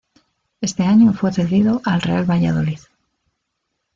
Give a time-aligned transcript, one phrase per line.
[0.61, 2.79] Ese año fue cedido al Real Valladolid.